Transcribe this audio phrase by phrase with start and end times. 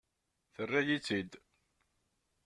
[0.53, 1.31] Terra-yi-tt-id.